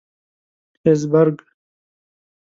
هېزبرګ. 0.83 1.37